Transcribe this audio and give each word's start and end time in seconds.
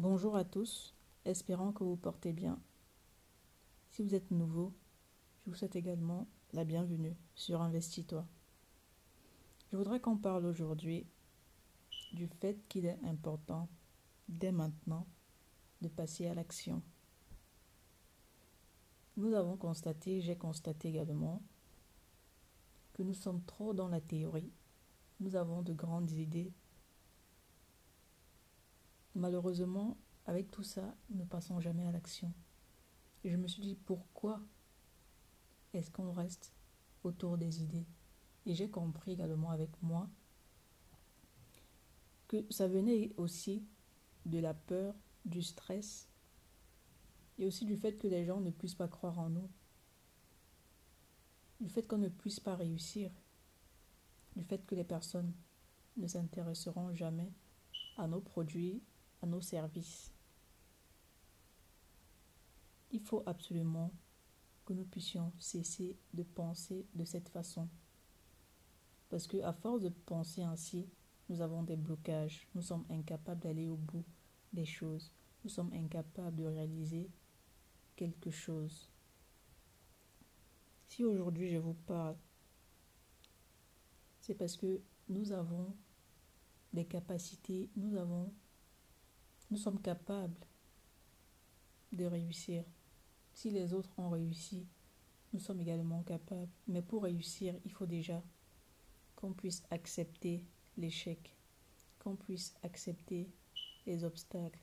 Bonjour 0.00 0.34
à 0.34 0.46
tous, 0.46 0.94
espérant 1.26 1.72
que 1.72 1.84
vous 1.84 1.94
portez 1.94 2.32
bien. 2.32 2.58
Si 3.90 4.02
vous 4.02 4.14
êtes 4.14 4.30
nouveau, 4.30 4.72
je 5.44 5.50
vous 5.50 5.56
souhaite 5.56 5.76
également 5.76 6.26
la 6.54 6.64
bienvenue 6.64 7.14
sur 7.34 7.60
Investis-toi. 7.60 8.26
Je 9.70 9.76
voudrais 9.76 10.00
qu'on 10.00 10.16
parle 10.16 10.46
aujourd'hui 10.46 11.06
du 12.14 12.28
fait 12.28 12.66
qu'il 12.70 12.86
est 12.86 12.98
important, 13.04 13.68
dès 14.30 14.52
maintenant, 14.52 15.06
de 15.82 15.88
passer 15.88 16.28
à 16.28 16.34
l'action. 16.34 16.80
Nous 19.18 19.34
avons 19.34 19.58
constaté, 19.58 20.22
j'ai 20.22 20.34
constaté 20.34 20.88
également, 20.88 21.42
que 22.94 23.02
nous 23.02 23.12
sommes 23.12 23.42
trop 23.42 23.74
dans 23.74 23.88
la 23.88 24.00
théorie. 24.00 24.50
Nous 25.20 25.36
avons 25.36 25.60
de 25.60 25.74
grandes 25.74 26.12
idées, 26.12 26.54
Malheureusement, 29.14 29.96
avec 30.26 30.50
tout 30.50 30.62
ça, 30.62 30.94
nous 31.10 31.18
ne 31.18 31.24
passons 31.24 31.60
jamais 31.60 31.86
à 31.86 31.92
l'action. 31.92 32.32
Je 33.24 33.36
me 33.36 33.48
suis 33.48 33.62
dit, 33.62 33.74
pourquoi 33.74 34.40
est-ce 35.72 35.90
qu'on 35.90 36.12
reste 36.12 36.52
autour 37.02 37.36
des 37.36 37.62
idées? 37.62 37.86
Et 38.46 38.54
j'ai 38.54 38.70
compris 38.70 39.12
également 39.12 39.50
avec 39.50 39.70
moi 39.82 40.08
que 42.28 42.44
ça 42.50 42.68
venait 42.68 43.12
aussi 43.16 43.64
de 44.24 44.38
la 44.38 44.54
peur, 44.54 44.94
du 45.24 45.42
stress, 45.42 46.08
et 47.38 47.46
aussi 47.46 47.64
du 47.64 47.76
fait 47.76 47.96
que 47.96 48.06
les 48.06 48.24
gens 48.24 48.40
ne 48.40 48.50
puissent 48.50 48.74
pas 48.74 48.88
croire 48.88 49.18
en 49.18 49.30
nous, 49.30 49.50
du 51.60 51.68
fait 51.68 51.82
qu'on 51.82 51.98
ne 51.98 52.08
puisse 52.08 52.38
pas 52.38 52.54
réussir, 52.54 53.10
du 54.36 54.44
fait 54.44 54.64
que 54.64 54.74
les 54.74 54.84
personnes 54.84 55.32
ne 55.96 56.06
s'intéresseront 56.06 56.94
jamais 56.94 57.32
à 57.96 58.06
nos 58.06 58.20
produits 58.20 58.82
à 59.22 59.26
nos 59.26 59.40
services. 59.40 60.12
Il 62.92 63.00
faut 63.00 63.22
absolument 63.26 63.92
que 64.64 64.72
nous 64.72 64.84
puissions 64.84 65.32
cesser 65.38 65.96
de 66.12 66.22
penser 66.22 66.86
de 66.94 67.04
cette 67.04 67.28
façon. 67.28 67.68
Parce 69.08 69.26
que 69.26 69.42
à 69.42 69.52
force 69.52 69.82
de 69.82 69.88
penser 69.88 70.42
ainsi, 70.42 70.88
nous 71.28 71.40
avons 71.40 71.62
des 71.62 71.76
blocages, 71.76 72.48
nous 72.54 72.62
sommes 72.62 72.84
incapables 72.90 73.40
d'aller 73.40 73.68
au 73.68 73.76
bout 73.76 74.04
des 74.52 74.64
choses, 74.64 75.12
nous 75.44 75.50
sommes 75.50 75.72
incapables 75.72 76.36
de 76.36 76.44
réaliser 76.44 77.10
quelque 77.96 78.30
chose. 78.30 78.90
Si 80.86 81.04
aujourd'hui 81.04 81.50
je 81.50 81.58
vous 81.58 81.74
parle, 81.74 82.16
c'est 84.20 84.34
parce 84.34 84.56
que 84.56 84.80
nous 85.08 85.32
avons 85.32 85.74
des 86.72 86.84
capacités, 86.84 87.70
nous 87.76 87.96
avons 87.96 88.32
nous 89.50 89.56
sommes 89.56 89.80
capables 89.80 90.46
de 91.92 92.04
réussir. 92.04 92.64
Si 93.32 93.50
les 93.50 93.72
autres 93.72 93.90
ont 93.98 94.10
réussi, 94.10 94.66
nous 95.32 95.40
sommes 95.40 95.60
également 95.60 96.02
capables. 96.02 96.50
Mais 96.68 96.82
pour 96.82 97.02
réussir, 97.02 97.54
il 97.64 97.72
faut 97.72 97.86
déjà 97.86 98.22
qu'on 99.16 99.32
puisse 99.32 99.62
accepter 99.70 100.46
l'échec, 100.76 101.36
qu'on 101.98 102.16
puisse 102.16 102.54
accepter 102.62 103.28
les 103.86 104.04
obstacles, 104.04 104.60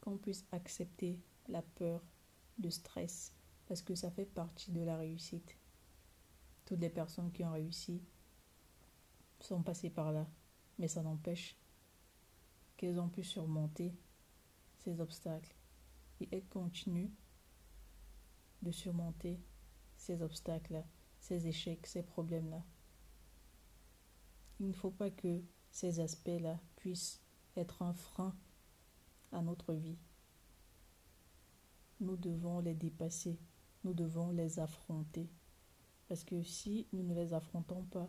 qu'on 0.00 0.16
puisse 0.16 0.46
accepter 0.52 1.20
la 1.48 1.62
peur, 1.62 2.02
le 2.62 2.70
stress, 2.70 3.32
parce 3.66 3.82
que 3.82 3.94
ça 3.94 4.10
fait 4.10 4.24
partie 4.24 4.72
de 4.72 4.80
la 4.80 4.96
réussite. 4.96 5.56
Toutes 6.64 6.80
les 6.80 6.90
personnes 6.90 7.30
qui 7.32 7.44
ont 7.44 7.52
réussi 7.52 8.02
sont 9.40 9.62
passées 9.62 9.90
par 9.90 10.12
là, 10.12 10.26
mais 10.78 10.88
ça 10.88 11.02
n'empêche 11.02 11.56
qu'elles 12.76 12.98
ont 12.98 13.08
pu 13.08 13.22
surmonter 13.22 13.94
obstacles 15.00 15.54
et 16.20 16.28
elles 16.32 16.48
continuent 16.48 17.10
de 18.62 18.70
surmonter 18.70 19.40
ces 19.96 20.22
obstacles-là, 20.22 20.84
ces 21.20 21.46
échecs, 21.46 21.86
ces 21.86 22.02
problèmes-là. 22.02 22.62
Il 24.60 24.68
ne 24.68 24.72
faut 24.72 24.90
pas 24.90 25.10
que 25.10 25.42
ces 25.70 26.00
aspects-là 26.00 26.58
puissent 26.76 27.20
être 27.56 27.82
un 27.82 27.92
frein 27.92 28.34
à 29.32 29.42
notre 29.42 29.74
vie. 29.74 29.98
Nous 32.00 32.16
devons 32.16 32.60
les 32.60 32.74
dépasser, 32.74 33.38
nous 33.84 33.94
devons 33.94 34.30
les 34.30 34.58
affronter. 34.58 35.28
Parce 36.08 36.24
que 36.24 36.42
si 36.42 36.86
nous 36.92 37.02
ne 37.02 37.14
les 37.14 37.34
affrontons 37.34 37.82
pas, 37.84 38.08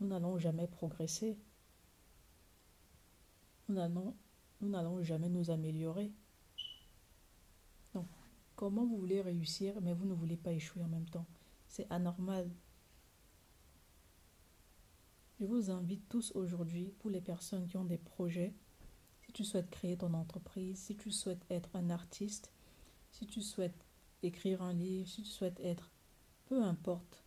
nous 0.00 0.08
n'allons 0.08 0.38
jamais 0.38 0.66
progresser. 0.66 1.38
Nous 3.68 3.74
n'allons 3.74 4.16
nous 4.60 4.68
n'allons 4.68 5.02
jamais 5.02 5.28
nous 5.28 5.50
améliorer. 5.50 6.12
Donc, 7.94 8.06
comment 8.54 8.86
vous 8.86 8.98
voulez 8.98 9.20
réussir, 9.20 9.80
mais 9.80 9.92
vous 9.92 10.06
ne 10.06 10.14
voulez 10.14 10.36
pas 10.36 10.52
échouer 10.52 10.82
en 10.82 10.88
même 10.88 11.08
temps? 11.08 11.26
C'est 11.68 11.86
anormal. 11.90 12.50
Je 15.38 15.44
vous 15.44 15.70
invite 15.70 16.08
tous 16.08 16.32
aujourd'hui, 16.34 16.94
pour 16.98 17.10
les 17.10 17.20
personnes 17.20 17.66
qui 17.66 17.76
ont 17.76 17.84
des 17.84 17.98
projets, 17.98 18.54
si 19.26 19.32
tu 19.32 19.44
souhaites 19.44 19.68
créer 19.68 19.96
ton 19.98 20.14
entreprise, 20.14 20.78
si 20.78 20.96
tu 20.96 21.10
souhaites 21.10 21.44
être 21.50 21.68
un 21.74 21.90
artiste, 21.90 22.50
si 23.10 23.26
tu 23.26 23.42
souhaites 23.42 23.84
écrire 24.22 24.62
un 24.62 24.72
livre, 24.72 25.08
si 25.08 25.22
tu 25.22 25.30
souhaites 25.30 25.60
être, 25.60 25.90
peu 26.46 26.62
importe 26.62 27.22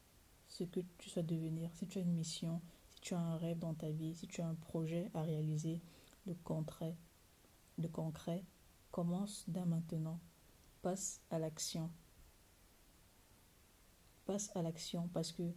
ce 0.47 0.63
que 0.63 0.79
tu 0.97 1.09
souhaites 1.09 1.27
devenir, 1.27 1.69
si 1.75 1.87
tu 1.87 1.99
as 1.99 2.01
une 2.01 2.13
mission, 2.13 2.61
si 2.89 3.01
tu 3.01 3.13
as 3.13 3.19
un 3.19 3.37
rêve 3.37 3.59
dans 3.59 3.75
ta 3.75 3.89
vie, 3.89 4.15
si 4.15 4.27
tu 4.27 4.41
as 4.41 4.47
un 4.47 4.55
projet 4.55 5.11
à 5.13 5.21
réaliser, 5.21 5.79
le 6.25 6.33
contraire, 6.43 6.97
de 7.79 7.87
concret 7.87 8.43
commence 8.91 9.45
dès 9.47 9.65
maintenant. 9.65 10.19
Passe 10.81 11.21
à 11.29 11.39
l'action. 11.39 11.91
Passe 14.25 14.55
à 14.55 14.61
l'action 14.61 15.09
parce 15.13 15.31
que 15.31 15.53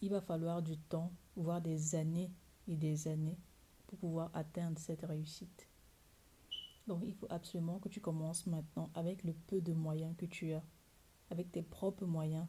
il 0.00 0.10
va 0.10 0.20
falloir 0.20 0.62
du 0.62 0.76
temps, 0.76 1.12
voire 1.36 1.60
des 1.60 1.94
années 1.94 2.30
et 2.68 2.76
des 2.76 3.08
années 3.08 3.38
pour 3.86 3.98
pouvoir 3.98 4.30
atteindre 4.34 4.78
cette 4.78 5.02
réussite. 5.02 5.68
Donc 6.86 7.02
il 7.04 7.14
faut 7.14 7.26
absolument 7.30 7.78
que 7.78 7.88
tu 7.88 8.00
commences 8.00 8.46
maintenant 8.46 8.90
avec 8.94 9.24
le 9.24 9.32
peu 9.32 9.60
de 9.60 9.72
moyens 9.72 10.14
que 10.16 10.26
tu 10.26 10.52
as, 10.52 10.62
avec 11.30 11.50
tes 11.52 11.62
propres 11.62 12.04
moyens. 12.04 12.46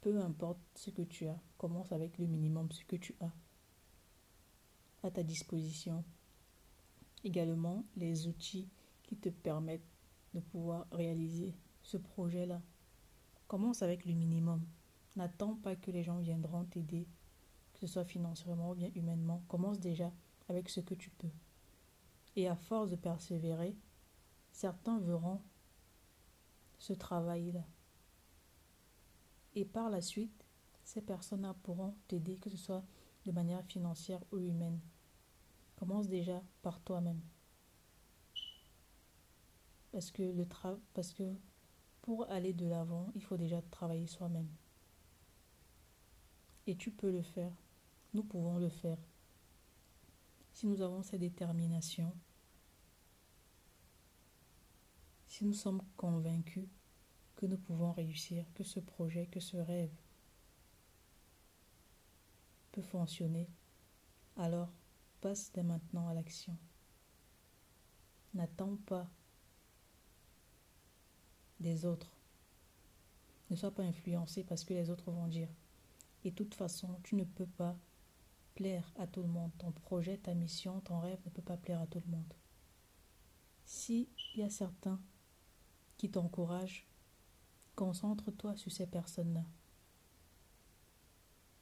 Peu 0.00 0.20
importe 0.22 0.60
ce 0.76 0.90
que 0.90 1.02
tu 1.02 1.26
as, 1.26 1.40
commence 1.58 1.90
avec 1.90 2.18
le 2.18 2.26
minimum, 2.26 2.70
ce 2.70 2.84
que 2.84 2.96
tu 2.96 3.16
as 3.20 3.32
à 5.02 5.10
ta 5.10 5.22
disposition 5.22 6.04
également 7.26 7.84
les 7.96 8.28
outils 8.28 8.68
qui 9.02 9.16
te 9.16 9.28
permettent 9.28 9.90
de 10.32 10.40
pouvoir 10.40 10.86
réaliser 10.92 11.54
ce 11.82 11.96
projet-là. 11.96 12.62
Commence 13.48 13.82
avec 13.82 14.04
le 14.04 14.14
minimum. 14.14 14.64
N'attends 15.16 15.56
pas 15.56 15.76
que 15.76 15.90
les 15.90 16.02
gens 16.02 16.18
viendront 16.18 16.64
t'aider, 16.64 17.08
que 17.72 17.80
ce 17.80 17.86
soit 17.86 18.04
financièrement 18.04 18.70
ou 18.70 18.74
bien 18.74 18.90
humainement. 18.94 19.42
Commence 19.48 19.80
déjà 19.80 20.12
avec 20.48 20.68
ce 20.68 20.80
que 20.80 20.94
tu 20.94 21.10
peux. 21.10 21.30
Et 22.36 22.48
à 22.48 22.54
force 22.54 22.90
de 22.90 22.96
persévérer, 22.96 23.76
certains 24.52 25.00
verront 25.00 25.40
ce 26.78 26.92
travail-là. 26.92 27.64
Et 29.54 29.64
par 29.64 29.90
la 29.90 30.00
suite, 30.00 30.44
ces 30.84 31.00
personnes-là 31.00 31.54
pourront 31.62 31.94
t'aider, 32.06 32.36
que 32.36 32.50
ce 32.50 32.56
soit 32.56 32.84
de 33.24 33.32
manière 33.32 33.64
financière 33.64 34.22
ou 34.30 34.38
humaine. 34.38 34.78
Commence 35.76 36.08
déjà 36.08 36.42
par 36.62 36.80
toi-même. 36.80 37.20
Parce 39.92 40.10
que, 40.10 40.22
le 40.22 40.46
parce 40.94 41.12
que 41.12 41.34
pour 42.02 42.30
aller 42.30 42.52
de 42.52 42.66
l'avant, 42.66 43.10
il 43.14 43.22
faut 43.22 43.36
déjà 43.36 43.60
travailler 43.70 44.06
soi-même. 44.06 44.48
Et 46.66 46.76
tu 46.76 46.90
peux 46.90 47.10
le 47.10 47.22
faire. 47.22 47.52
Nous 48.14 48.24
pouvons 48.24 48.58
le 48.58 48.68
faire. 48.68 48.98
Si 50.52 50.66
nous 50.66 50.80
avons 50.80 51.02
cette 51.02 51.20
détermination, 51.20 52.14
si 55.28 55.44
nous 55.44 55.52
sommes 55.52 55.82
convaincus 55.96 56.68
que 57.36 57.44
nous 57.44 57.58
pouvons 57.58 57.92
réussir, 57.92 58.46
que 58.54 58.64
ce 58.64 58.80
projet, 58.80 59.26
que 59.26 59.40
ce 59.40 59.58
rêve 59.58 59.94
peut 62.72 62.82
fonctionner, 62.82 63.48
alors 64.36 64.70
passe 65.20 65.52
dès 65.52 65.62
maintenant 65.62 66.08
à 66.08 66.14
l'action. 66.14 66.56
N'attends 68.34 68.76
pas 68.86 69.08
des 71.60 71.84
autres. 71.84 72.12
Ne 73.50 73.56
sois 73.56 73.70
pas 73.70 73.82
influencé 73.82 74.44
parce 74.44 74.64
que 74.64 74.74
les 74.74 74.90
autres 74.90 75.10
vont 75.10 75.28
dire. 75.28 75.48
Et 76.24 76.30
de 76.30 76.36
toute 76.36 76.54
façon, 76.54 76.98
tu 77.02 77.14
ne 77.14 77.24
peux 77.24 77.46
pas 77.46 77.76
plaire 78.54 78.92
à 78.96 79.06
tout 79.06 79.22
le 79.22 79.28
monde. 79.28 79.52
Ton 79.58 79.70
projet, 79.70 80.18
ta 80.18 80.34
mission, 80.34 80.80
ton 80.80 80.98
rêve 80.98 81.20
ne 81.24 81.30
peut 81.30 81.42
pas 81.42 81.56
plaire 81.56 81.80
à 81.80 81.86
tout 81.86 82.02
le 82.04 82.10
monde. 82.10 82.34
S'il 83.64 84.08
y 84.34 84.42
a 84.42 84.50
certains 84.50 85.00
qui 85.96 86.10
t'encouragent, 86.10 86.86
concentre-toi 87.74 88.56
sur 88.56 88.72
ces 88.72 88.86
personnes-là. 88.86 89.44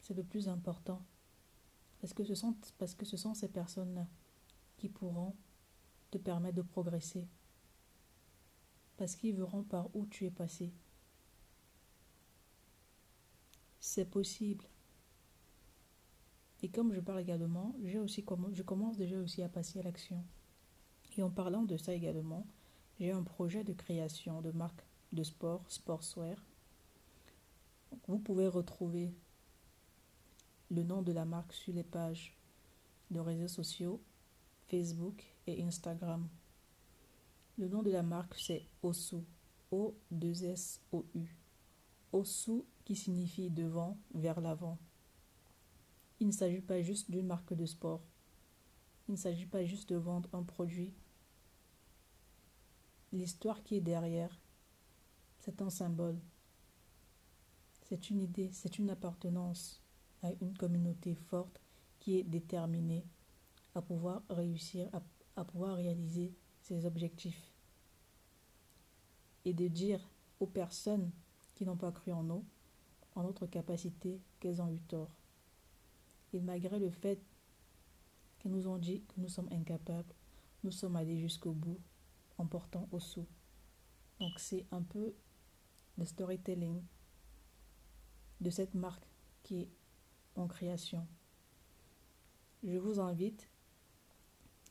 C'est 0.00 0.14
le 0.14 0.22
plus 0.22 0.48
important. 0.48 1.02
Parce 2.04 2.12
que 2.12 2.24
ce 2.24 2.34
sont, 2.34 2.54
parce 2.76 2.94
que 2.94 3.06
ce 3.06 3.16
sont 3.16 3.32
ces 3.32 3.48
personnes-là 3.48 4.06
qui 4.76 4.90
pourront 4.90 5.34
te 6.10 6.18
permettre 6.18 6.56
de 6.56 6.60
progresser. 6.60 7.26
Parce 8.98 9.16
qu'ils 9.16 9.34
verront 9.34 9.62
par 9.62 9.88
où 9.96 10.04
tu 10.04 10.26
es 10.26 10.30
passé. 10.30 10.70
C'est 13.80 14.04
possible. 14.04 14.66
Et 16.60 16.68
comme 16.68 16.92
je 16.92 17.00
parle 17.00 17.20
également, 17.20 17.74
aussi 18.02 18.22
je 18.52 18.62
commence 18.62 18.98
déjà 18.98 19.18
aussi 19.18 19.40
à 19.42 19.48
passer 19.48 19.78
à 19.78 19.82
l'action. 19.84 20.22
Et 21.16 21.22
en 21.22 21.30
parlant 21.30 21.62
de 21.62 21.78
ça 21.78 21.94
également, 21.94 22.46
j'ai 23.00 23.12
un 23.12 23.22
projet 23.22 23.64
de 23.64 23.72
création 23.72 24.42
de 24.42 24.50
marque 24.50 24.84
de 25.14 25.22
sport, 25.22 25.64
Sportswear. 25.70 26.36
Vous 28.08 28.18
pouvez 28.18 28.46
retrouver 28.46 29.14
le 30.70 30.82
nom 30.82 31.02
de 31.02 31.12
la 31.12 31.24
marque 31.24 31.52
sur 31.52 31.72
les 31.72 31.82
pages 31.82 32.36
de 33.10 33.20
réseaux 33.20 33.48
sociaux, 33.48 34.02
Facebook 34.68 35.24
et 35.46 35.62
Instagram. 35.62 36.28
Le 37.58 37.68
nom 37.68 37.82
de 37.82 37.90
la 37.90 38.02
marque 38.02 38.34
c'est 38.36 38.66
Osu, 38.82 39.18
O-2-S-O-U. 39.70 41.36
Osu 42.12 42.62
qui 42.84 42.96
signifie 42.96 43.50
devant, 43.50 43.98
vers 44.14 44.40
l'avant. 44.40 44.78
Il 46.20 46.28
ne 46.28 46.32
s'agit 46.32 46.60
pas 46.60 46.80
juste 46.82 47.10
d'une 47.10 47.26
marque 47.26 47.54
de 47.54 47.66
sport. 47.66 48.02
Il 49.08 49.12
ne 49.12 49.16
s'agit 49.18 49.46
pas 49.46 49.64
juste 49.64 49.90
de 49.90 49.96
vendre 49.96 50.28
un 50.32 50.42
produit. 50.42 50.92
L'histoire 53.12 53.62
qui 53.62 53.76
est 53.76 53.80
derrière, 53.80 54.40
c'est 55.40 55.60
un 55.60 55.70
symbole. 55.70 56.18
C'est 57.82 58.10
une 58.10 58.22
idée, 58.22 58.50
c'est 58.52 58.78
une 58.78 58.90
appartenance 58.90 59.83
à 60.24 60.32
une 60.40 60.56
communauté 60.56 61.14
forte 61.14 61.60
qui 62.00 62.18
est 62.18 62.22
déterminée 62.24 63.04
à 63.74 63.82
pouvoir 63.82 64.22
réussir, 64.30 64.88
à, 65.36 65.44
pouvoir 65.44 65.76
réaliser 65.76 66.32
ses 66.60 66.86
objectifs. 66.86 67.52
Et 69.44 69.52
de 69.52 69.68
dire 69.68 70.00
aux 70.40 70.46
personnes 70.46 71.10
qui 71.54 71.66
n'ont 71.66 71.76
pas 71.76 71.92
cru 71.92 72.10
en 72.10 72.22
nous, 72.22 72.44
en 73.14 73.22
notre 73.22 73.46
capacité, 73.46 74.18
qu'elles 74.40 74.62
ont 74.62 74.70
eu 74.70 74.80
tort. 74.80 75.14
Et 76.32 76.40
malgré 76.40 76.78
le 76.78 76.90
fait 76.90 77.20
qu'ils 78.38 78.50
nous 78.50 78.66
ont 78.66 78.78
dit 78.78 79.02
que 79.02 79.20
nous 79.20 79.28
sommes 79.28 79.48
incapables, 79.52 80.14
nous 80.64 80.72
sommes 80.72 80.96
allés 80.96 81.18
jusqu'au 81.18 81.52
bout 81.52 81.78
en 82.38 82.46
portant 82.46 82.88
au 82.90 82.98
sous. 82.98 83.26
Donc 84.20 84.38
c'est 84.38 84.64
un 84.70 84.82
peu 84.82 85.14
le 85.98 86.04
storytelling 86.06 86.82
de 88.40 88.50
cette 88.50 88.74
marque 88.74 89.06
qui 89.42 89.60
est 89.60 89.68
en 90.36 90.46
création. 90.46 91.06
Je 92.62 92.78
vous 92.78 93.00
invite 93.00 93.48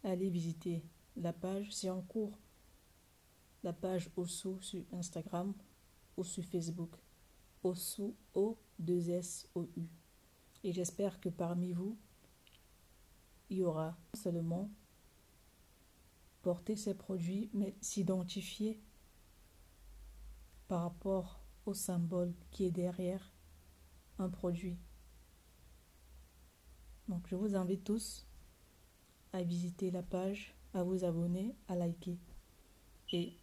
à 0.04 0.10
aller 0.10 0.30
visiter 0.30 0.84
la 1.16 1.34
page, 1.34 1.72
c'est 1.72 1.90
en 1.90 2.02
cours, 2.02 2.38
la 3.64 3.74
page 3.74 4.10
OSU 4.18 4.62
sur 4.62 4.84
Instagram 4.92 5.54
ou 6.18 6.24
sur 6.24 6.44
Facebook. 6.44 6.96
OSU 7.64 8.14
O2SOU. 8.36 9.88
Et 10.64 10.74
j'espère 10.74 11.20
que 11.20 11.30
parmi 11.30 11.72
vous, 11.72 11.98
il 13.50 13.58
y 13.58 13.64
aura 13.64 13.98
seulement 14.14 14.70
porter 16.42 16.76
ces 16.76 16.94
produits, 16.94 17.50
mais 17.54 17.76
s'identifier 17.80 18.82
par 20.68 20.82
rapport 20.82 21.40
au 21.66 21.74
symbole 21.74 22.34
qui 22.52 22.66
est 22.66 22.72
derrière 22.72 23.32
un 24.20 24.30
produit. 24.30 24.78
Donc 27.08 27.28
je 27.28 27.36
vous 27.36 27.56
invite 27.56 27.84
tous 27.84 28.26
à 29.34 29.44
visiter 29.44 29.92
la 29.92 30.04
page, 30.04 30.54
à 30.74 30.84
vous 30.84 31.04
abonner, 31.04 31.56
à 31.68 31.76
liker. 31.76 32.18
Et 33.12 33.34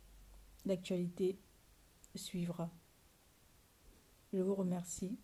l'actualité 0.64 1.38
suivra. 2.14 2.70
Je 4.32 4.38
vous 4.38 4.54
remercie 4.54 5.18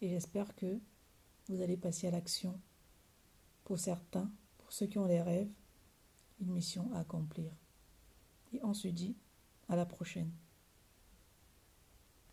et 0.00 0.08
j'espère 0.08 0.54
que 0.56 0.80
vous 1.48 1.62
allez 1.62 1.76
passer 1.76 2.08
à 2.08 2.10
l'action. 2.10 2.60
Pour 3.64 3.78
certains, 3.78 4.30
pour 4.58 4.72
ceux 4.72 4.86
qui 4.86 4.98
ont 4.98 5.06
les 5.06 5.22
rêves, 5.22 5.52
une 6.40 6.52
mission 6.52 6.92
à 6.94 7.00
accomplir. 7.00 7.52
Et 8.52 8.60
on 8.64 8.74
se 8.74 8.88
dit 8.88 9.16
à 9.68 9.76
la 9.76 9.86
prochaine. 9.86 10.32